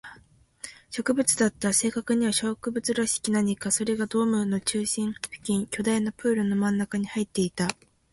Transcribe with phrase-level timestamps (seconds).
[0.89, 1.73] 植物だった。
[1.73, 3.69] 正確には植物らしき何か。
[3.69, 7.67] それがドームの中心付近、巨大なプールの真ん中に生えていた。